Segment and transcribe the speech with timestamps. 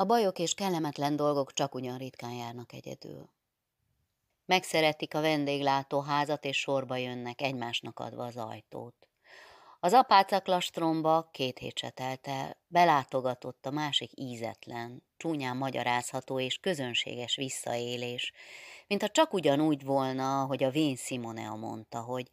[0.00, 3.28] A bajok és kellemetlen dolgok csak ugyan ritkán járnak egyedül.
[4.44, 9.08] Megszeretik a vendéglátóházat, és sorba jönnek, egymásnak adva az ajtót.
[9.80, 16.58] Az apácak lastromba két hét se telt el, belátogatott a másik ízetlen, csúnyán magyarázható és
[16.58, 18.32] közönséges visszaélés,
[18.86, 22.30] mint ha csak ugyanúgy volna, hogy a Vén Simonea mondta, hogy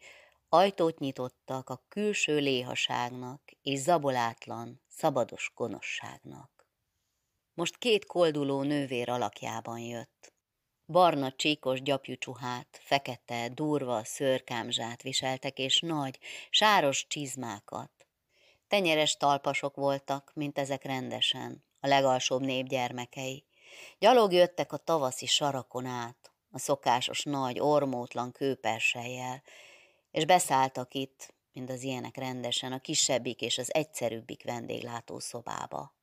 [0.49, 6.54] ajtót nyitottak a külső léhaságnak és zabolátlan, szabados gonoszságnak.
[7.55, 10.33] Most két kolduló nővér alakjában jött.
[10.87, 17.91] Barna csíkos gyapjúcsuhát, fekete, durva szőrkámzsát viseltek, és nagy, sáros csizmákat.
[18.67, 23.45] Tenyeres talpasok voltak, mint ezek rendesen, a legalsóbb népgyermekei.
[23.99, 29.43] Gyalog jöttek a tavaszi sarakon át, a szokásos nagy, ormótlan kőperselyjel,
[30.11, 35.93] és beszálltak itt, mint az ilyenek rendesen, a kisebbik és az egyszerűbbik vendéglátószobába.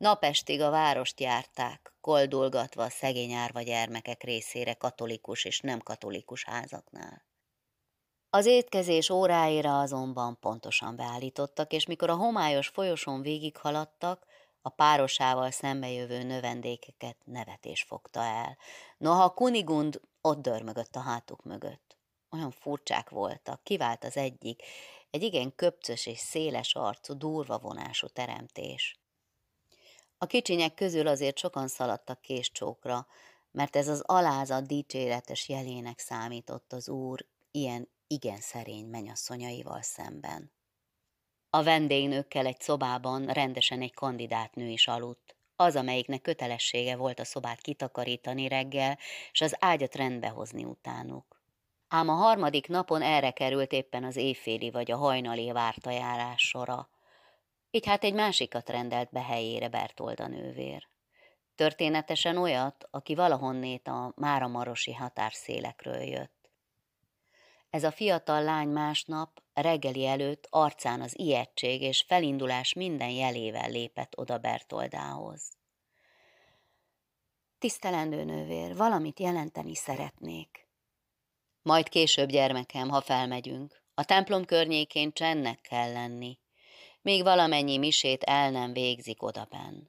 [0.00, 7.24] Napestig a várost járták, koldulgatva a szegény árva gyermekek részére katolikus és nem katolikus házaknál.
[8.30, 14.26] Az étkezés óráira azonban pontosan beállítottak, és mikor a homályos folyosón végighaladtak,
[14.62, 18.56] a párosával szembejövő növendékeket nevetés fogta el.
[18.98, 21.96] Noha Kunigund ott dörmögött a hátuk mögött.
[22.30, 24.62] Olyan furcsák voltak, kivált az egyik,
[25.10, 28.99] egy igen köpcös és széles arcú, durva vonású teremtés.
[30.22, 33.06] A kicsinyek közül azért sokan szaladtak késcsókra,
[33.50, 40.52] mert ez az alázat dicséretes jelének számított az úr ilyen igen szerény menyasszonyaival szemben.
[41.50, 47.60] A vendégnőkkel egy szobában rendesen egy kandidátnő is aludt, az, amelyiknek kötelessége volt a szobát
[47.60, 48.98] kitakarítani reggel,
[49.32, 51.42] és az ágyat rendbe hozni utánuk.
[51.88, 56.88] Ám a harmadik napon erre került éppen az éjféli vagy a hajnali vártajárás sora–
[57.70, 60.88] így hát egy másikat rendelt be helyére Bertolda nővér.
[61.54, 66.50] Történetesen olyat, aki valahonnét a Máramarosi határszélekről jött.
[67.70, 74.18] Ez a fiatal lány másnap, reggeli előtt arcán az ijegység és felindulás minden jelével lépett
[74.18, 75.48] oda Bertoldához.
[77.58, 80.68] Tisztelendő nővér, valamit jelenteni szeretnék.
[81.62, 83.82] Majd később, gyermekem, ha felmegyünk.
[83.94, 86.38] A templom környékén csendnek kell lenni
[87.02, 89.88] még valamennyi misét el nem végzik odabenn.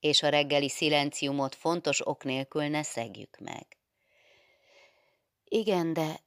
[0.00, 3.78] És a reggeli szilenciumot fontos ok nélkül ne szegjük meg.
[5.44, 6.20] Igen, de,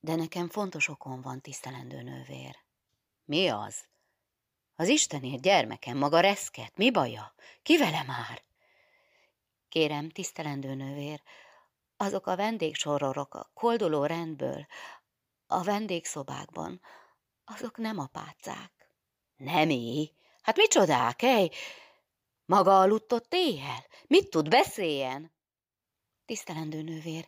[0.00, 2.56] de nekem fontos okom van, tisztelendő nővér.
[3.24, 3.88] Mi az?
[4.74, 7.34] Az Istenért gyermekem, maga reszket, mi baja?
[7.62, 8.42] Ki vele már?
[9.68, 11.22] Kérem, tisztelendő nővér,
[11.96, 14.66] azok a vendégsororok a kolduló rendből,
[15.46, 16.80] a vendégszobákban,
[17.44, 18.79] azok nem apácák.
[19.40, 20.12] Nemi?
[20.42, 21.50] Hát micsodák, ej?
[22.44, 23.86] Maga aludt ott éjjel?
[24.06, 25.32] Mit tud, beszéljen?
[26.24, 27.26] Tisztelendő nővér,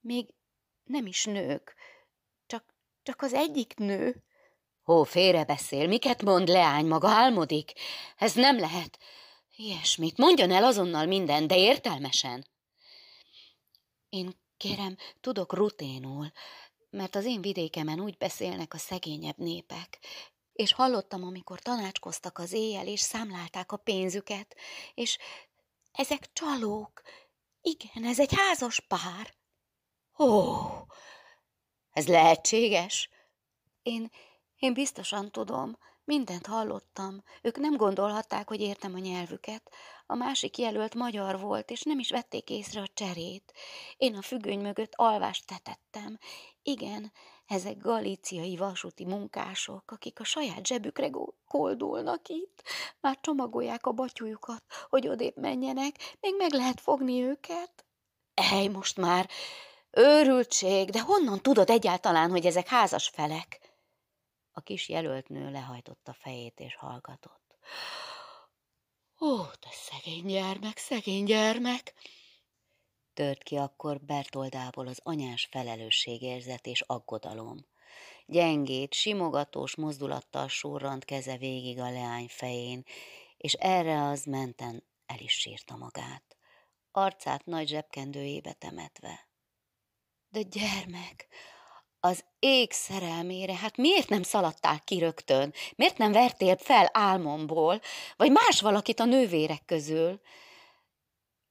[0.00, 0.34] még
[0.84, 1.74] nem is nők,
[2.46, 2.64] csak,
[3.02, 4.24] csak az egyik nő.
[4.86, 7.72] Ó, félre beszél, miket mond leány, maga álmodik?
[8.16, 8.98] Ez nem lehet.
[9.56, 12.46] Ilyesmit, mondjon el azonnal minden, de értelmesen.
[14.08, 16.32] Én kérem, tudok ruténul,
[16.90, 19.98] mert az én vidékemen úgy beszélnek a szegényebb népek
[20.52, 24.56] és hallottam, amikor tanácskoztak az éjjel, és számlálták a pénzüket,
[24.94, 25.18] és
[25.92, 27.02] ezek csalók.
[27.60, 29.34] Igen, ez egy házas pár.
[30.18, 30.54] Ó,
[31.90, 33.08] ez lehetséges?
[33.82, 34.10] Én,
[34.56, 37.22] én biztosan tudom, Mindent hallottam.
[37.42, 39.70] Ők nem gondolhatták, hogy értem a nyelvüket.
[40.06, 43.52] A másik jelölt magyar volt, és nem is vették észre a cserét.
[43.96, 46.18] Én a függöny mögött alvást tetettem.
[46.62, 47.12] Igen,
[47.52, 51.10] ezek galíciai vasúti munkások, akik a saját zsebükre
[51.48, 52.62] koldulnak itt.
[53.00, 57.84] Már csomagolják a batyújukat, hogy odébb menjenek, még meg lehet fogni őket.
[58.34, 59.28] Ej, most már,
[59.90, 63.60] őrültség, de honnan tudod egyáltalán, hogy ezek házas felek?
[64.52, 67.56] A kis jelölt nő lehajtotta fejét és hallgatott.
[69.20, 71.94] Ó, te szegény gyermek, szegény gyermek!
[73.14, 77.66] Tört ki akkor Bertoldából az anyás felelősségérzet és aggodalom.
[78.26, 82.84] Gyengét, simogatós mozdulattal surrant keze végig a leány fején,
[83.36, 86.36] és erre az menten el is sírta magát,
[86.90, 89.28] arcát nagy zsebkendőjébe temetve.
[90.28, 91.28] De gyermek,
[92.00, 95.52] az ég szerelmére, hát miért nem szaladtál ki rögtön?
[95.76, 97.80] Miért nem vertél fel álmomból?
[98.16, 100.20] Vagy más valakit a nővérek közül?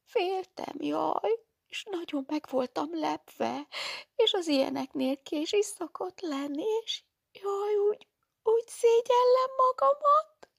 [0.05, 1.39] Féltem, jaj,
[1.71, 3.67] és nagyon meg voltam lepve,
[4.15, 8.07] és az ilyeneknél kés is szokott lenni, és jaj, úgy,
[8.43, 10.49] úgy szégyellem magamat.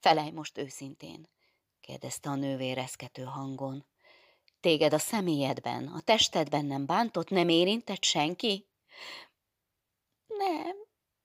[0.00, 1.28] Felej most őszintén.
[1.80, 3.86] kérdezte a nővérezkető hangon.
[4.60, 8.68] Téged a személyedben, a testedben nem bántott, nem érintett senki?
[10.26, 10.76] Nem,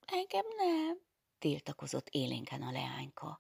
[0.06, 1.02] engem nem,
[1.40, 3.40] tiltakozott élénken a leányka.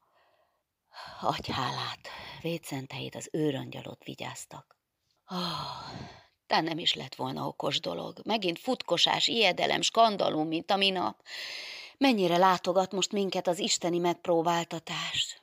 [1.21, 2.07] Adj hálát,
[2.41, 4.82] védcenteid az őrangyalot vigyáztak.
[5.33, 5.93] Oh,
[6.47, 8.19] de nem is lett volna okos dolog.
[8.23, 11.23] Megint futkosás, ijedelem, skandalum, mint a minap.
[11.97, 15.41] Mennyire látogat most minket az isteni megpróbáltatás?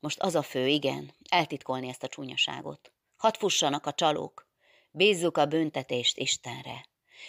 [0.00, 2.92] Most az a fő, igen, eltitkolni ezt a csúnyaságot.
[3.16, 4.46] Hadd fussanak a csalók.
[4.90, 6.86] Bízzuk a büntetést Istenre.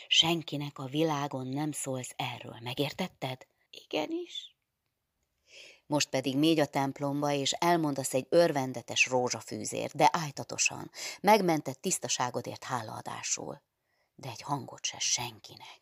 [0.08, 3.48] Senkinek a világon nem szólsz erről, megértetted?
[3.70, 4.56] Igenis.
[5.90, 10.92] Most pedig mégy a templomba, és elmondasz egy örvendetes rózsafűzért, de ájtatosan,
[11.22, 13.62] megmentett tisztaságodért hálaadásul.
[14.16, 15.82] De egy hangot se senkinek.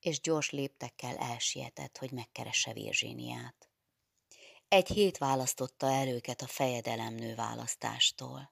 [0.00, 3.68] És gyors léptekkel elsietett, hogy megkeresse Virginiát.
[4.68, 8.51] Egy hét választotta el őket a fejedelemnő választástól.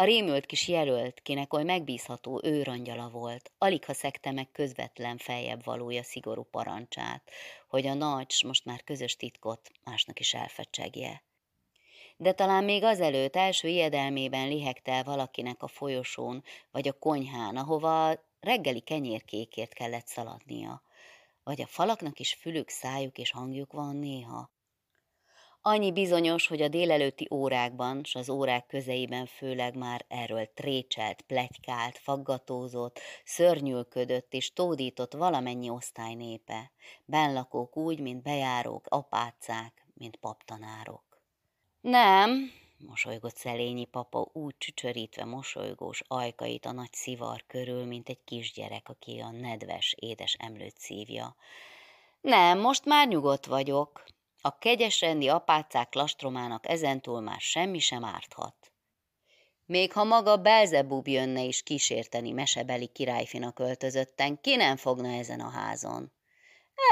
[0.00, 5.64] A rémült kis jelölt, kinek oly megbízható őrangyala volt, alig ha szekte meg közvetlen feljebb
[5.64, 7.30] valója szigorú parancsát,
[7.68, 11.22] hogy a nagy, most már közös titkot másnak is elfecsegje.
[12.16, 18.80] De talán még azelőtt első ijedelmében el valakinek a folyosón vagy a konyhán, ahova reggeli
[18.80, 20.82] kenyérkékért kellett szaladnia.
[21.42, 24.50] Vagy a falaknak is fülük, szájuk és hangjuk van néha.
[25.62, 31.98] Annyi bizonyos, hogy a délelőtti órákban, s az órák közeiben főleg már erről trécselt, plegykált,
[31.98, 36.70] faggatózott, szörnyülködött és tódított valamennyi osztály népe,
[37.04, 41.22] benlakók úgy, mint bejárók, apácák, mint paptanárok.
[41.80, 48.88] Nem, mosolygott Szelényi papa úgy csücsörítve mosolygós ajkait a nagy szivar körül, mint egy kisgyerek,
[48.88, 51.36] aki a nedves, édes emlőt szívja.
[52.20, 54.04] Nem, most már nyugodt vagyok,
[54.42, 58.72] a kegyesrendi apácák lastromának ezentúl már semmi sem árthat.
[59.66, 65.50] Még ha maga Belzebub jönne is kísérteni mesebeli királyfinak öltözötten, ki nem fogna ezen a
[65.50, 66.12] házon?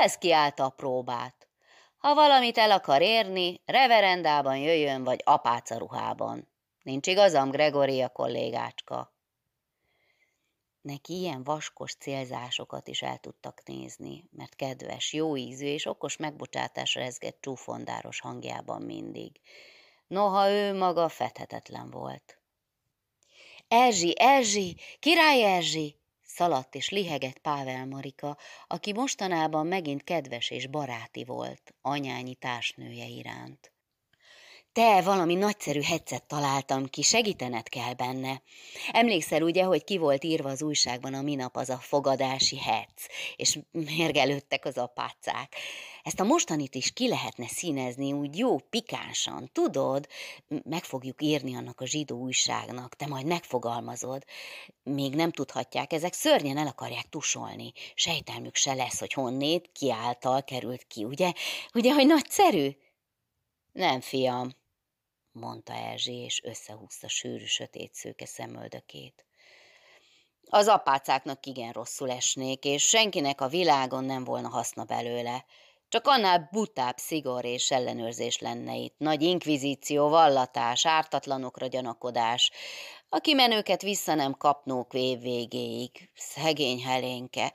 [0.03, 1.49] Ez kiállta a próbát.
[1.99, 6.49] Ha valamit el akar érni, reverendában jöjjön, vagy apáca ruhában.
[6.83, 9.18] Nincs igazam, Gregoria kollégácska?
[10.81, 16.95] Neki ilyen vaskos célzásokat is el tudtak nézni, mert kedves, jó ízű és okos megbocsátás
[16.95, 19.41] rezgett csúfondáros hangjában mindig.
[20.07, 22.39] Noha ő maga fethetetlen volt.
[23.69, 25.97] Erzsi, Erzsi, király Erzsi!
[26.23, 28.37] Szaladt és lihegett Pável Marika,
[28.67, 33.73] aki mostanában megint kedves és baráti volt anyányi társnője iránt.
[34.79, 38.43] Te, valami nagyszerű headset találtam ki, segítened kell benne.
[38.91, 43.59] Emlékszel ugye, hogy ki volt írva az újságban a minap az a fogadási hetsz, és
[43.71, 45.57] mérgelődtek az apácák.
[46.03, 50.09] Ezt a mostanit is ki lehetne színezni úgy jó, pikánsan, tudod?
[50.65, 54.25] Meg fogjuk írni annak a zsidó újságnak, te majd megfogalmazod.
[54.83, 57.73] Még nem tudhatják, ezek szörnyen el akarják tusolni.
[57.95, 61.33] Sejtelmük se lesz, hogy honnét, ki által került ki, ugye?
[61.75, 62.71] Ugye, hogy nagyszerű?
[63.73, 64.58] Nem, fiam,
[65.33, 69.27] mondta Erzsé, és összehúzta sűrű, sötét szőke szemöldökét.
[70.51, 75.45] Az apácáknak igen rosszul esnék, és senkinek a világon nem volna haszna belőle.
[75.89, 78.95] Csak annál butább szigor és ellenőrzés lenne itt.
[78.99, 82.51] Nagy inkvizíció, vallatás, ártatlanokra gyanakodás.
[83.09, 86.11] A kimenőket vissza nem kapnók év végéig.
[86.15, 87.53] Szegény helénke.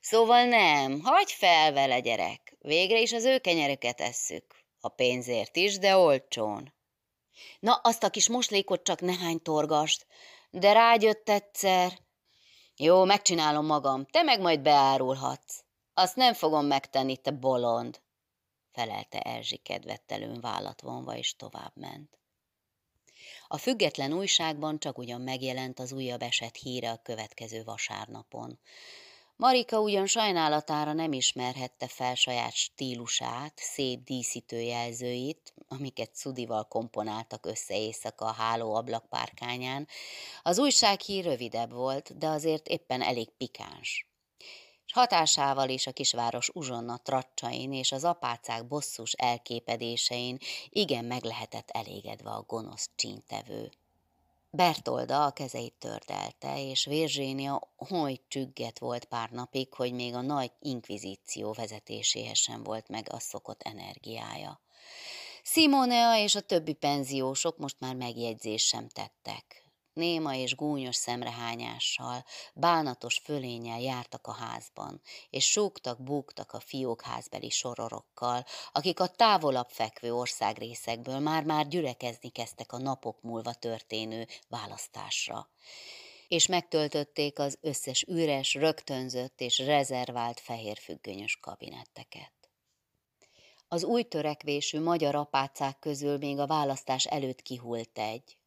[0.00, 2.56] Szóval nem, hagyj fel vele, gyerek.
[2.60, 4.44] Végre is az ő kenyerüket esszük.
[4.80, 6.72] A pénzért is, de olcsón.
[7.60, 10.06] Na, azt a kis moslékot csak nehány torgast,
[10.50, 11.98] de rágyött egyszer.
[12.76, 15.64] Jó, megcsinálom magam, te meg majd beárulhatsz.
[15.94, 18.00] Azt nem fogom megtenni, te bolond,
[18.72, 22.18] felelte Erzsi kedvettelőn vállat vonva, és tovább ment.
[23.48, 28.58] A független újságban csak ugyan megjelent az újabb eset híre a következő vasárnapon.
[29.38, 38.24] Marika ugyan sajnálatára nem ismerhette fel saját stílusát, szép díszítőjelzőit, amiket Szudival komponáltak össze éjszaka
[38.24, 39.88] a háló ablakpárkányán.
[40.42, 44.06] Az újsághír rövidebb volt, de azért éppen elég pikáns.
[44.86, 51.70] És hatásával is a kisváros uzsonna tracsain és az apácák bosszus elképedésein igen meg lehetett
[51.70, 53.70] elégedve a gonosz csíntevő.
[54.50, 60.52] Bertolda a kezeit tördelte, és Virginia oly csügget volt pár napig, hogy még a nagy
[60.60, 64.60] inkvizíció vezetéséhez sem volt meg a szokott energiája.
[65.42, 69.67] Simonea és a többi penziósok most már megjegyzés sem tettek.
[69.98, 72.24] Néma és gúnyos szemrehányással,
[72.54, 75.00] bánatos fölényel jártak a házban,
[75.30, 82.78] és súgtak, búgtak a fiókházbeli sororokkal, akik a távolabb fekvő országrészekből már-már gyülekezni kezdtek a
[82.78, 85.48] napok múlva történő választásra
[86.28, 92.32] és megtöltötték az összes üres, rögtönzött és rezervált fehérfüggönyös kabinetteket.
[93.68, 98.37] Az új törekvésű magyar apácák közül még a választás előtt kihult egy.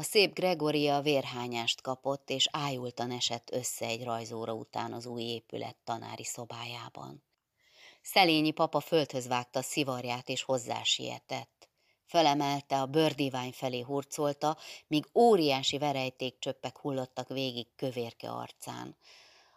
[0.00, 5.76] A szép Gregoria vérhányást kapott, és ájultan esett össze egy rajzóra után az új épület
[5.84, 7.24] tanári szobájában.
[8.02, 11.68] Szelényi papa földhöz vágta a szivarját, és hozzá-sietett.
[12.04, 18.96] Felemelte, a bőrdivány felé hurcolta, míg óriási verejtékcsöppek hullottak végig kövérke arcán.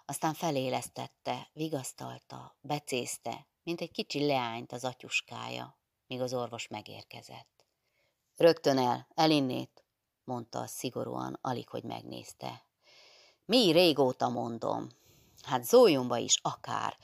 [0.05, 7.65] Aztán felélesztette, vigasztalta, becézte, mint egy kicsi leányt az atyuskája, míg az orvos megérkezett.
[8.35, 9.83] Rögtön el, elinnét,
[10.23, 12.63] mondta szigorúan, alig, hogy megnézte.
[13.45, 14.89] Mi régóta mondom.
[15.41, 16.97] Hát Zólyomba is akár,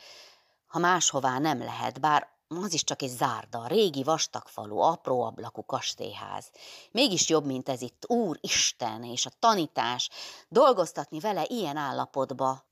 [0.68, 6.52] ha máshová nem lehet, bár az is csak egy zárda, régi vastagfalú, apró ablakú kastélyház.
[6.92, 10.10] Mégis jobb, mint ez itt, Úr Isten, és a tanítás,
[10.50, 12.66] dolgoztatni vele ilyen állapotba.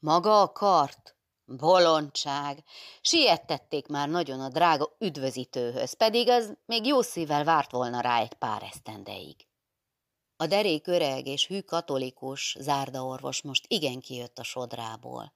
[0.00, 2.64] Maga a kart, Bolondság!
[3.00, 8.34] Siettették már nagyon a drága üdvözítőhöz, pedig az még jó szívvel várt volna rá egy
[8.34, 9.36] pár esztendeig.
[10.42, 15.32] A derék öreg és hű katolikus zárdaorvos most igen kijött a sodrából.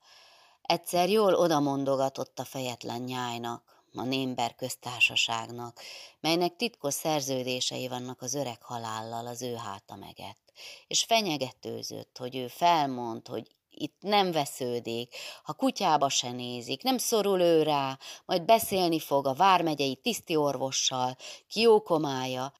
[0.61, 5.81] Egyszer jól odamondogatott a fejetlen nyájnak, a Némber köztársaságnak,
[6.19, 10.53] melynek titkos szerződései vannak az öreg halállal az ő háta megett,
[10.87, 17.41] és fenyegetőzött, hogy ő felmond, hogy itt nem vesződik, ha kutyába se nézik, nem szorul
[17.41, 22.53] ő rá, majd beszélni fog a vármegyei tiszti orvossal, kiókomája,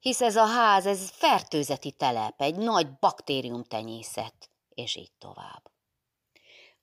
[0.00, 5.70] hisz ez a ház, ez fertőzeti telep, egy nagy baktériumtenyészet, és így tovább.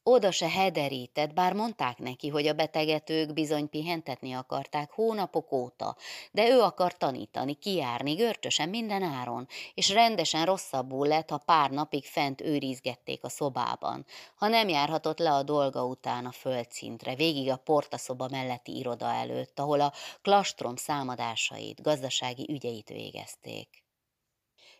[0.07, 5.95] Oda se hederített, bár mondták neki, hogy a betegetők bizony pihentetni akarták hónapok óta,
[6.31, 12.05] de ő akar tanítani, kijárni görcsösen minden áron, és rendesen rosszabbul lett, ha pár napig
[12.05, 17.57] fent őrizgették a szobában, ha nem járhatott le a dolga után a földszintre, végig a
[17.57, 23.83] portaszoba melletti iroda előtt, ahol a klastrom számadásait, gazdasági ügyeit végezték.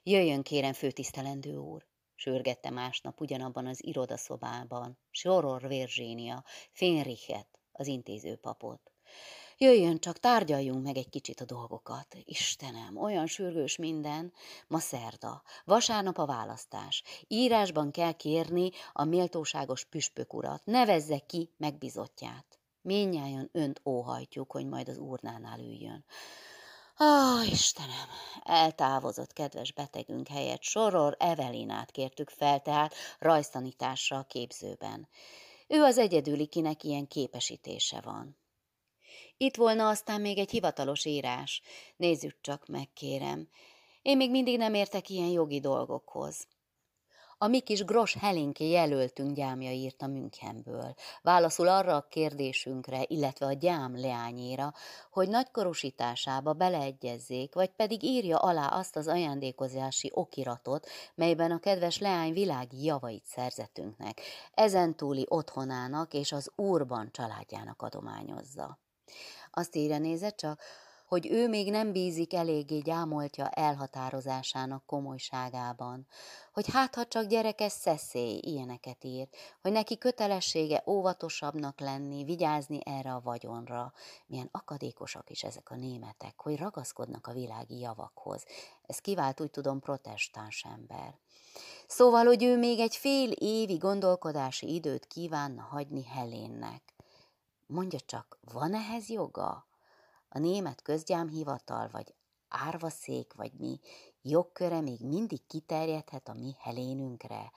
[0.04, 1.95] Jöjjön kérem, főtisztelendő úr!
[2.16, 8.92] Sürgette másnap ugyanabban az irodaszobában, Soror Virginia, Fenrichet, az intézőpapot.
[9.58, 12.08] Jöjjön, csak tárgyaljunk meg egy kicsit a dolgokat.
[12.24, 14.34] Istenem, olyan sürgős minden.
[14.68, 17.04] Ma szerda, vasárnap a választás.
[17.28, 20.66] Írásban kell kérni a méltóságos püspök urat.
[20.66, 22.60] Nevezze ki megbizottját.
[22.82, 26.06] Minnyáján önt óhajtjuk, hogy majd az urnánál üljön.
[26.98, 28.08] Ah, Istenem!
[28.44, 35.08] Eltávozott kedves betegünk helyett Soror Evelinát kértük fel, tehát rajztanításra a képzőben.
[35.68, 38.38] Ő az egyedüli, kinek ilyen képesítése van.
[39.38, 41.62] Itt volna aztán még egy hivatalos írás.
[41.96, 43.50] Nézzük csak meg, kérem.
[44.02, 46.48] Én még mindig nem értek ilyen jogi dolgokhoz.
[47.38, 50.94] A mi kis Gros Helinki jelöltünk gyámja írta Münchenből.
[51.22, 54.74] Válaszul arra a kérdésünkre, illetve a gyám leányéra,
[55.12, 62.34] hogy nagykorosításába beleegyezzék, vagy pedig írja alá azt az ajándékozási okiratot, melyben a kedves leány
[62.34, 64.22] világi javait szerzetünknek,
[64.54, 68.80] ezentúli otthonának és az úrban családjának adományozza.
[69.52, 70.62] Azt írja nézze csak,
[71.06, 76.08] hogy ő még nem bízik eléggé gyámoltja elhatározásának komolyságában,
[76.54, 79.28] hogy hát ha csak gyerekes szeszély ilyeneket ír,
[79.62, 83.94] hogy neki kötelessége óvatosabbnak lenni, vigyázni erre a vagyonra.
[84.26, 88.46] Milyen akadékosak is ezek a németek, hogy ragaszkodnak a világi javakhoz.
[88.86, 91.20] Ez kivált, úgy tudom, protestáns ember.
[91.88, 96.82] Szóval, hogy ő még egy fél évi gondolkodási időt kívánna hagyni Helénnek.
[97.68, 99.68] Mondja csak, van ehhez joga?
[100.36, 102.16] A német közgyámhivatal, vagy
[102.48, 103.80] árvaszék, vagy mi
[104.22, 107.52] jogköre még mindig kiterjedhet a mi helénünkre.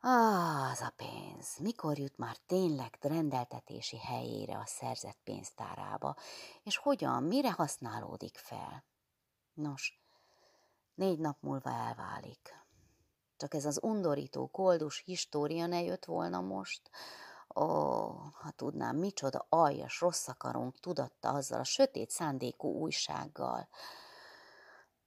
[0.00, 6.16] Ah, az a pénz, mikor jut már tényleg rendeltetési helyére a szerzett pénztárába,
[6.62, 8.84] és hogyan, mire használódik fel?
[9.54, 10.00] Nos,
[10.94, 12.66] négy nap múlva elválik.
[13.36, 16.90] Csak ez az undorító, koldus história ne jött volna most,
[17.60, 17.64] Ó,
[18.32, 23.68] ha tudnám, micsoda aljas, rossz akarunk tudatta azzal a sötét szándékú újsággal.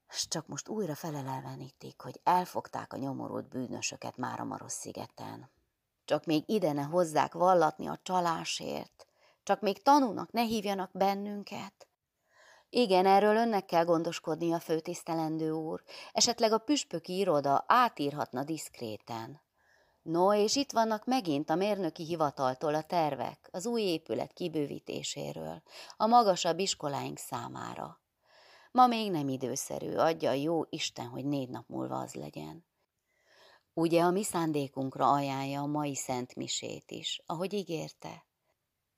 [0.08, 5.50] S csak most újra felelelvenítik, hogy elfogták a nyomorult bűnösöket már a Maros szigeten.
[6.06, 9.08] Csak még ide ne hozzák vallatni a csalásért,
[9.44, 11.88] csak még tanúnak ne hívjanak bennünket.
[12.70, 15.84] Igen, erről önnek kell gondoskodni a főtisztelendő úr.
[16.12, 19.42] Esetleg a püspöki iroda átírhatna diszkréten.
[20.02, 25.62] No, és itt vannak megint a mérnöki hivataltól a tervek, az új épület kibővítéséről,
[25.98, 28.02] a magasabb iskoláink számára.
[28.72, 32.66] Ma még nem időszerű, adja jó Isten, hogy négy nap múlva az legyen.
[33.74, 38.26] Ugye a mi szándékunkra ajánlja a mai szent misét is, ahogy ígérte.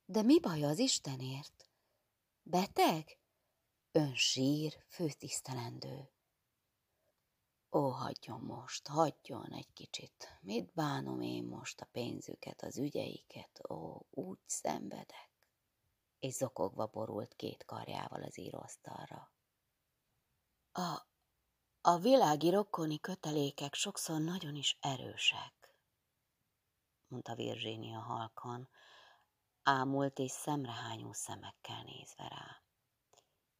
[0.04, 1.68] De mi baj az Istenért?
[2.42, 3.18] Beteg?
[3.92, 6.13] Ön sír, főtisztelendő.
[7.74, 10.38] Ó, hagyjon most, hagyjon egy kicsit.
[10.40, 13.70] Mit bánom én most a pénzüket, az ügyeiket?
[13.70, 15.30] Ó, úgy szenvedek.
[16.18, 19.32] És zokogva borult két karjával az íróasztalra.
[20.72, 21.06] A,
[21.80, 25.76] a világi rokkoni kötelékek sokszor nagyon is erősek,
[27.06, 28.68] mondta Virginia halkan,
[29.62, 32.62] ámult és szemrehányó szemekkel nézve rá.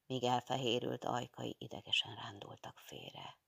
[0.06, 3.42] Míg elfehérült ajkai idegesen rándultak félre.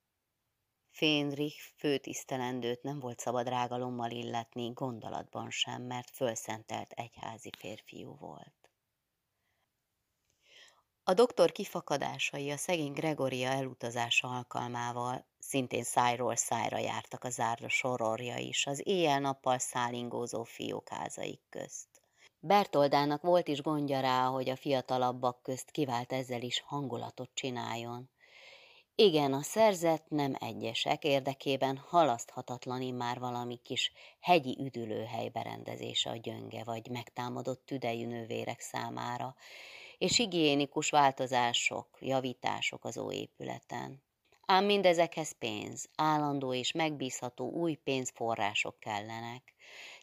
[0.96, 8.70] Fénrich főtisztelendőt nem volt szabad rágalommal illetni, gondolatban sem, mert fölszentelt egyházi férfiú volt.
[11.02, 18.36] A doktor kifakadásai a szegény Gregoria elutazása alkalmával szintén szájról szájra jártak a zárda sororja
[18.36, 21.88] is, az éjjel-nappal szállingózó fiókázaik közt.
[22.38, 28.10] Bertoldának volt is gondja rá, hogy a fiatalabbak közt kivált ezzel is hangulatot csináljon.
[28.98, 36.64] Igen, a szerzett nem egyesek érdekében halaszthatatlan már valami kis hegyi üdülőhely berendezése a gyönge
[36.64, 39.34] vagy megtámadott tüdejű nővérek számára,
[39.98, 44.02] és higiénikus változások, javítások az óépületen.
[44.46, 49.54] Ám mindezekhez pénz, állandó és megbízható új pénzforrások kellenek.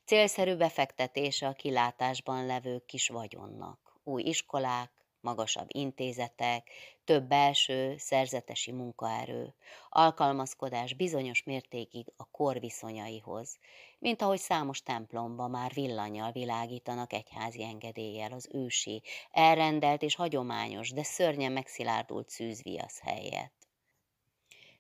[0.06, 4.00] Célszerű befektetése a kilátásban levő kis vagyonnak.
[4.04, 4.92] Új iskolák,
[5.24, 6.70] magasabb intézetek,
[7.04, 9.54] több belső szerzetesi munkaerő,
[9.90, 13.58] alkalmazkodás bizonyos mértékig a kor viszonyaihoz,
[14.00, 19.02] mint ahogy számos templomba már villanyjal világítanak egyházi engedéllyel az ősi,
[19.32, 23.63] elrendelt és hagyományos, de szörnyen megszilárdult szűzviasz helyett.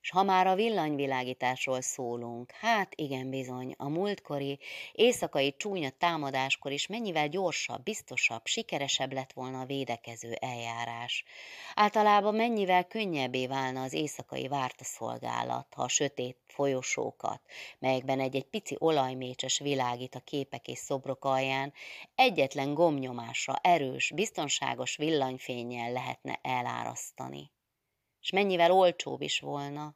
[0.03, 4.59] És ha már a villanyvilágításról szólunk, hát igen bizony, a múltkori
[4.91, 11.23] éjszakai csúnya támadáskor is mennyivel gyorsabb, biztosabb, sikeresebb lett volna a védekező eljárás.
[11.73, 17.41] Általában mennyivel könnyebbé válna az éjszakai vártaszolgálat, ha a sötét folyosókat,
[17.79, 21.73] melyekben egy-egy pici olajmécses világít a képek és szobrok alján,
[22.15, 27.51] egyetlen gomnyomásra erős, biztonságos villanyfényjel lehetne elárasztani
[28.23, 29.95] és mennyivel olcsóbb is volna.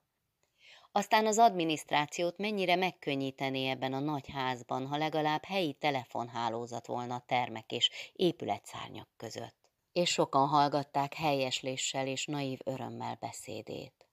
[0.91, 7.23] Aztán az adminisztrációt mennyire megkönnyítené ebben a nagy házban, ha legalább helyi telefonhálózat volna a
[7.27, 9.69] termek és épületszárnyak között.
[9.91, 14.09] És sokan hallgatták helyesléssel és naív örömmel beszédét.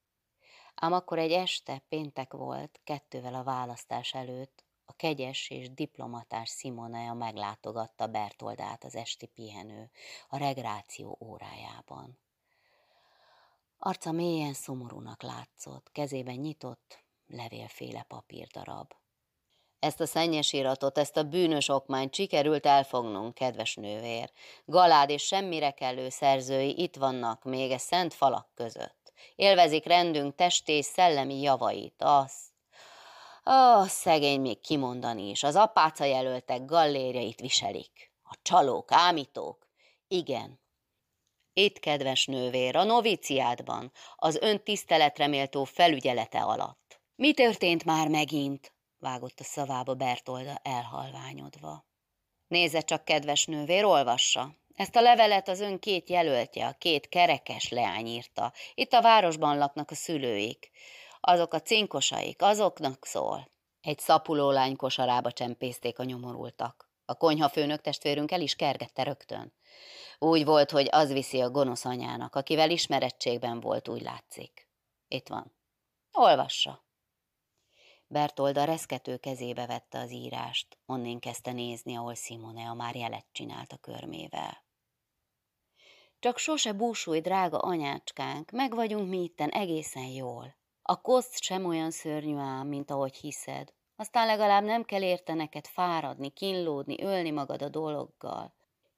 [0.75, 7.13] Ám akkor egy este, péntek volt, kettővel a választás előtt, a kegyes és diplomatás Simonaja
[7.13, 9.91] meglátogatta Bertoldát az esti pihenő,
[10.29, 12.19] a regráció órájában.
[13.87, 18.93] Arca mélyen szomorúnak látszott, kezében nyitott, levélféle papírdarab.
[19.79, 24.31] Ezt a szennyes iratot, ezt a bűnös okmányt sikerült elfognunk, kedves nővér.
[24.65, 29.13] Galád és semmire kellő szerzői itt vannak még e szent falak között.
[29.35, 32.33] Élvezik rendünk testi és szellemi javait, az.
[33.47, 38.13] Ó, szegény még kimondani is, az apáca jelöltek gallérjait viselik.
[38.23, 39.69] A csalók, ámítók.
[40.09, 40.63] Igen,
[41.55, 47.01] itt, kedves nővér, a noviciátban, az ön tiszteletreméltó felügyelete alatt.
[47.17, 48.73] Mi történt már megint?
[48.99, 51.87] vágott a szavába Bertolda elhalványodva.
[52.47, 54.55] Nézze csak, kedves nővér, olvassa.
[54.75, 58.53] Ezt a levelet az ön két jelöltje, a két kerekes leány írta.
[58.75, 60.71] Itt a városban laknak a szülőik.
[61.21, 63.51] Azok a cinkosaik, azoknak szól.
[63.81, 66.91] Egy szapuló lány kosarába csempészték a nyomorultak.
[67.05, 69.53] A konyha főnök testvérünk el is kergette rögtön.
[70.19, 74.69] Úgy volt, hogy az viszi a gonosz anyának, akivel ismerettségben volt, úgy látszik.
[75.09, 75.53] Itt van.
[76.13, 76.85] Olvassa.
[78.07, 83.77] Bertolda reszkető kezébe vette az írást, onnén kezdte nézni, ahol Simonea már jelet csinált a
[83.77, 84.65] körmével.
[86.19, 90.57] Csak sose búsulj, drága anyácskánk, meg vagyunk mi itten egészen jól.
[90.83, 93.73] A koszt sem olyan szörnyű ám, mint ahogy hiszed.
[93.97, 98.55] Aztán legalább nem kell érte neked fáradni, kínlódni, ölni magad a dologgal.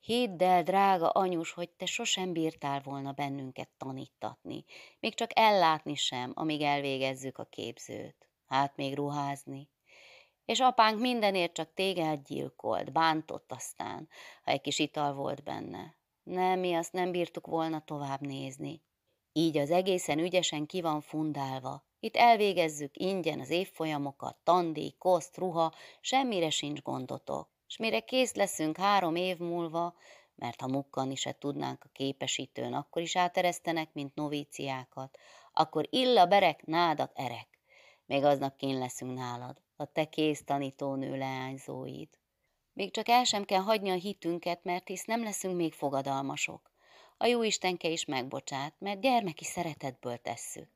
[0.06, 4.64] Hidd el, drága anyus, hogy te sosem bírtál volna bennünket tanítatni,
[5.00, 8.28] még csak ellátni sem, amíg elvégezzük a képzőt.
[8.46, 9.68] Hát még ruházni.
[10.44, 14.08] És apánk mindenért csak téged gyilkolt, bántott aztán,
[14.42, 15.96] ha egy kis ital volt benne.
[16.22, 18.82] Nem, mi azt nem bírtuk volna tovább nézni.
[19.32, 21.84] Így az egészen ügyesen ki van fundálva.
[22.00, 27.55] Itt elvégezzük ingyen az évfolyamokat, tandíj, koszt, ruha, semmire sincs gondotok.
[27.68, 29.94] És mire kész leszünk három év múlva,
[30.34, 35.18] mert ha mukkani se tudnánk a képesítőn, akkor is áteresztenek, mint novíciákat,
[35.52, 37.48] akkor illa berek, nádak erek.
[38.06, 42.08] Még aznap kín leszünk nálad, a te kész tanítónő leányzóid.
[42.72, 46.70] Még csak el sem kell hagyni a hitünket, mert hisz nem leszünk még fogadalmasok.
[47.16, 50.68] A jó Istenke is megbocsát, mert gyermeki szeretetből tesszük.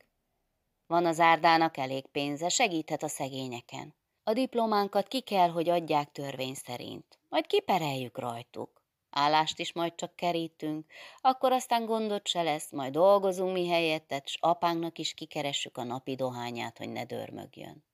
[0.87, 3.95] Van az árdának elég pénze, segíthet a szegényeken.
[4.31, 7.19] A diplománkat ki kell, hogy adják törvény szerint.
[7.29, 8.83] Majd kipereljük rajtuk.
[9.11, 10.87] Állást is majd csak kerítünk,
[11.21, 16.15] akkor aztán gondot se lesz, majd dolgozunk mi helyettet, s apánknak is kikeressük a napi
[16.15, 17.85] dohányát, hogy ne dörmögjön.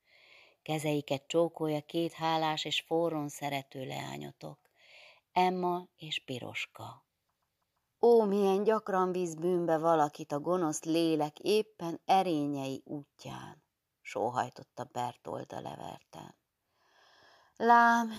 [0.62, 4.59] Kezeiket csókolja két hálás és forron szerető leányotok,
[5.33, 7.07] Emma és Piroska.
[8.01, 13.65] Ó, milyen gyakran víz bűnbe valakit a gonosz lélek éppen erényei útján,
[14.06, 16.34] sóhajtotta Bertolda leverten.
[17.56, 18.10] Lám,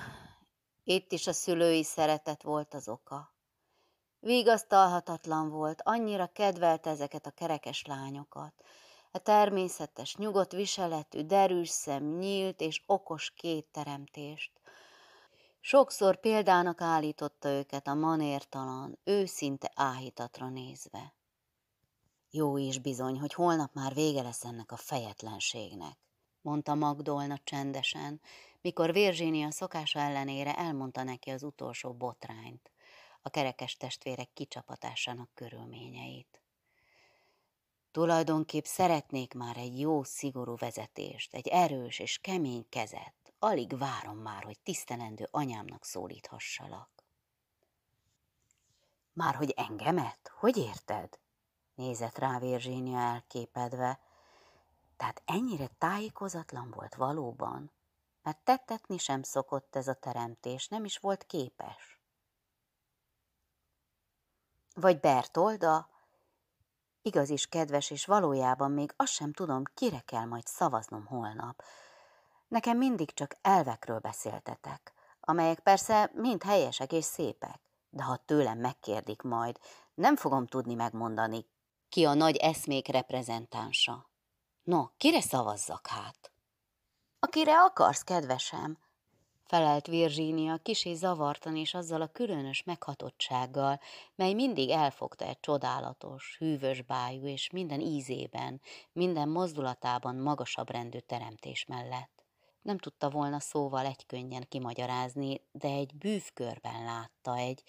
[0.83, 3.33] itt is a szülői szeretet volt az oka.
[4.19, 8.53] Vigasztalhatatlan volt, annyira kedvelte ezeket a kerekes lányokat,
[9.11, 14.51] a természetes, nyugodt viseletű, derűs szem, nyílt és okos két teremtést.
[15.59, 21.13] Sokszor példának állította őket a manértalan, őszinte áhítatra nézve.
[22.31, 25.97] Jó is bizony, hogy holnap már vége lesz ennek a fejetlenségnek,
[26.41, 28.21] mondta Magdolna csendesen,
[28.61, 32.71] mikor Virginia szokása ellenére elmondta neki az utolsó botrányt,
[33.21, 36.41] a kerekes testvérek kicsapatásának körülményeit.
[37.91, 43.33] Tulajdonképp szeretnék már egy jó, szigorú vezetést, egy erős és kemény kezet.
[43.39, 46.89] Alig várom már, hogy tisztelendő anyámnak szólíthassalak.
[49.13, 50.31] Már hogy engemet?
[50.39, 51.19] Hogy érted?
[51.77, 53.99] Nézett rá Virginia elképedve.
[54.95, 57.71] Tehát ennyire tájékozatlan volt valóban,
[58.23, 61.99] mert tettetni sem szokott ez a teremtés, nem is volt képes.
[64.73, 65.89] Vagy Bertolda,
[67.01, 71.63] Igaz is kedves, és valójában még azt sem tudom, kire kell majd szavaznom holnap.
[72.47, 77.59] Nekem mindig csak elvekről beszéltetek, amelyek persze mind helyesek és szépek,
[77.89, 79.59] de ha tőlem megkérdik majd,
[79.93, 81.45] nem fogom tudni megmondani,
[81.89, 84.09] ki a nagy eszmék reprezentánsa.
[84.63, 86.31] No, kire szavazzak hát?
[87.19, 88.77] Akire akarsz, kedvesem,
[89.47, 93.79] felelt Virginia kisé zavartan és azzal a különös meghatottsággal,
[94.15, 101.65] mely mindig elfogta egy csodálatos, hűvös bájú és minden ízében, minden mozdulatában magasabb rendű teremtés
[101.65, 102.25] mellett.
[102.61, 107.63] Nem tudta volna szóval egykönnyen kimagyarázni, de egy bűvkörben látta, egy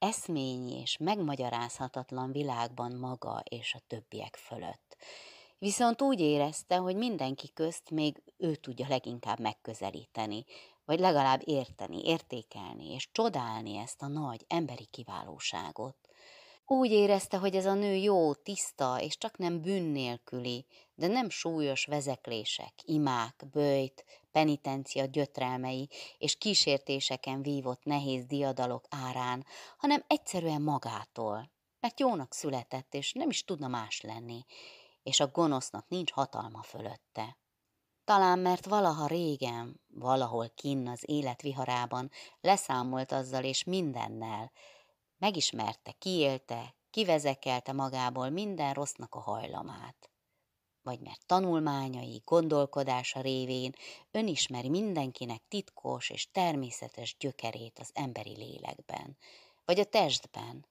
[0.00, 4.96] eszményi és megmagyarázhatatlan világban maga és a többiek fölött.
[5.58, 10.44] Viszont úgy érezte, hogy mindenki közt még ő tudja leginkább megközelíteni,
[10.84, 16.09] vagy legalább érteni, értékelni és csodálni ezt a nagy emberi kiválóságot.
[16.72, 21.30] Úgy érezte, hogy ez a nő jó, tiszta és csak nem bűn nélküli, de nem
[21.30, 29.46] súlyos vezeklések, imák, bőjt, penitencia gyötrelmei és kísértéseken vívott nehéz diadalok árán,
[29.78, 34.44] hanem egyszerűen magától, mert jónak született, és nem is tudna más lenni,
[35.02, 37.36] és a gonosznak nincs hatalma fölötte.
[38.04, 44.52] Talán mert valaha régen, valahol kinn az élet viharában leszámolt azzal és mindennel,
[45.20, 50.10] megismerte, kiélte, kivezekelte magából minden rossznak a hajlamát.
[50.82, 53.72] Vagy mert tanulmányai, gondolkodása révén
[54.10, 59.16] önismeri mindenkinek titkos és természetes gyökerét az emberi lélekben,
[59.64, 60.66] vagy a testben,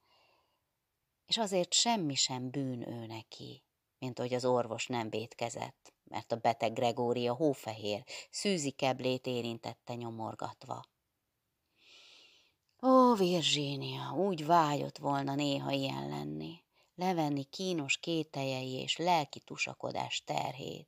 [1.25, 3.63] és azért semmi sem bűn ő neki,
[3.99, 10.85] mint hogy az orvos nem vétkezett, mert a beteg Gregória hófehér, szűzi keblét érintette nyomorgatva.
[12.81, 16.63] Ó, Virginia, úgy vágyott volna néha ilyen lenni,
[16.95, 20.87] levenni kínos kételjei és lelki tusakodás terhét.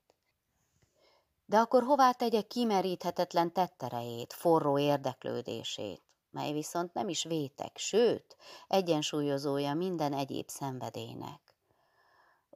[1.46, 9.74] De akkor hová tegye kimeríthetetlen tetterejét, forró érdeklődését, mely viszont nem is vétek, sőt, egyensúlyozója
[9.74, 11.56] minden egyéb szenvedének.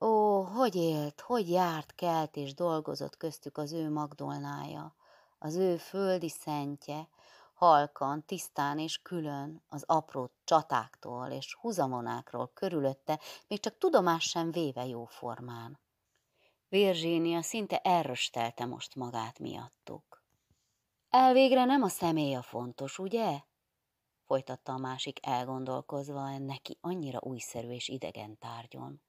[0.02, 4.96] Ó, hogy élt, hogy járt, kelt és dolgozott köztük az ő Magdolnája,
[5.40, 7.10] az ő földi szentje,
[7.56, 14.86] halkan, tisztán és külön az apró csatáktól és huzamonákról körülötte, még csak tudomás sem véve
[14.86, 15.80] jóformán.
[16.70, 20.24] Virginia szinte erröstelte most magát miattuk.
[21.10, 23.40] Elvégre nem a személy a fontos, ugye?
[24.26, 29.02] folytatta a másik elgondolkozva neki annyira újszerű és idegen tárgyon.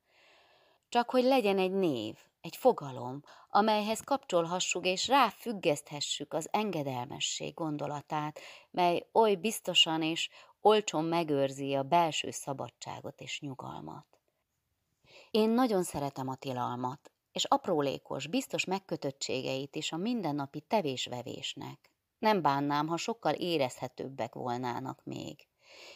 [0.89, 9.09] Csak hogy legyen egy név, egy fogalom, amelyhez kapcsolhassuk és ráfüggeszthessük az engedelmesség gondolatát, mely
[9.13, 10.29] oly biztosan és
[10.61, 14.07] olcsón megőrzi a belső szabadságot és nyugalmat.
[15.31, 21.91] Én nagyon szeretem a tilalmat, és aprólékos, biztos megkötöttségeit is a mindennapi tevésvevésnek.
[22.19, 25.47] Nem bánnám, ha sokkal érezhetőbbek volnának még.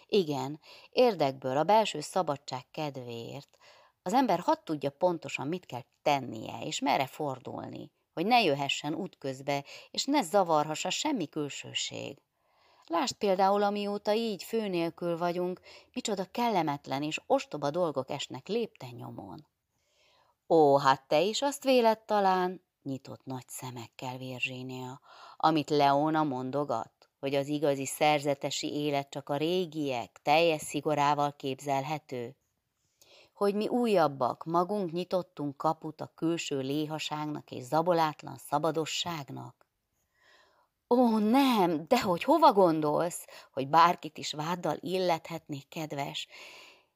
[0.07, 0.61] Igen,
[0.91, 3.59] érdekből, a belső szabadság kedvéért,
[4.03, 9.65] az ember hadd tudja pontosan, mit kell tennie, és merre fordulni, hogy ne jöhessen útközbe,
[9.91, 12.19] és ne zavarhassa semmi külsőség.
[12.87, 15.61] Lásd például, amióta így fő nélkül vagyunk,
[15.93, 19.47] micsoda kellemetlen és ostoba dolgok esnek lépten nyomon.
[20.49, 25.01] Ó, hát te is azt véled talán, nyitott nagy szemekkel Virzsénia,
[25.37, 32.37] amit Leona mondogat, hogy az igazi szerzetesi élet csak a régiek teljes szigorával képzelhető,
[33.45, 39.67] hogy mi újabbak, magunk nyitottunk kaput a külső léhaságnak és zabolátlan szabadosságnak?
[40.89, 46.27] Ó, nem, de hogy hova gondolsz, hogy bárkit is váddal illethetnék, kedves?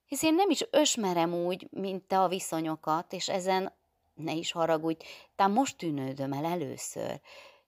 [0.07, 3.73] Hisz én nem is ösmerem úgy, mint te a viszonyokat, és ezen
[4.15, 5.05] ne is haragudj,
[5.37, 7.21] tám most tűnődöm el először.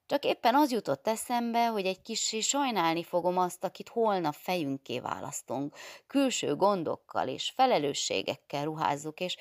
[0.07, 5.77] Csak éppen az jutott eszembe, hogy egy kicsi sajnálni fogom azt, akit holnap fejünké választunk,
[6.07, 9.37] külső gondokkal és felelősségekkel ruházzuk, és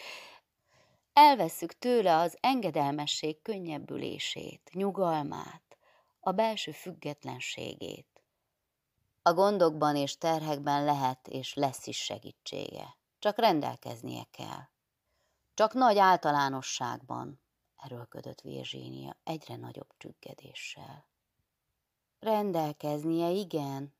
[1.13, 5.78] elveszük tőle az engedelmesség könnyebbülését, nyugalmát,
[6.19, 8.23] a belső függetlenségét.
[9.21, 14.69] A gondokban és terhekben lehet és lesz is segítsége, csak rendelkeznie kell.
[15.54, 17.44] Csak nagy általánosságban,
[17.86, 21.06] erőlködött Virginia egyre nagyobb csüggedéssel.
[22.19, 23.93] Rendelkeznie, igen,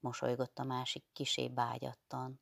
[0.00, 2.40] mosolygott a másik kisé bágyattan.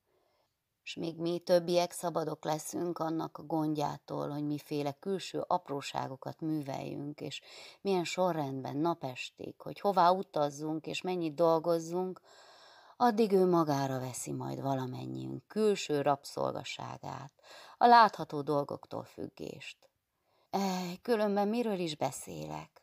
[0.82, 7.40] S még mi többiek szabadok leszünk annak a gondjától, hogy miféle külső apróságokat műveljünk, és
[7.80, 12.20] milyen sorrendben napestig, hogy hová utazzunk, és mennyit dolgozzunk,
[12.96, 17.32] addig ő magára veszi majd valamennyiünk külső rabszolgaságát,
[17.78, 19.89] a látható dolgoktól függést.
[20.50, 22.82] Ej, különben miről is beszélek?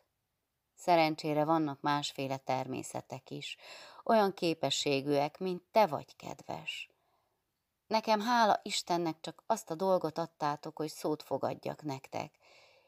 [0.74, 3.56] Szerencsére vannak másféle természetek is,
[4.04, 6.90] olyan képességűek, mint te vagy, kedves.
[7.86, 12.34] Nekem hála Istennek csak azt a dolgot adtátok, hogy szót fogadjak nektek,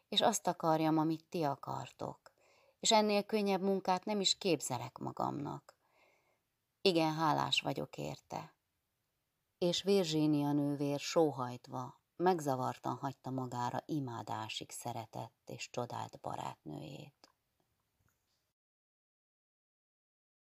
[0.08, 2.18] és azt akarjam, amit ti akartok,
[2.80, 5.74] és ennél könnyebb munkát nem is képzelek magamnak.
[6.82, 8.54] Igen, hálás vagyok érte.
[9.58, 17.29] És Virginia nővér sóhajtva megzavartan hagyta magára imádásig szeretett és csodált barátnőjét.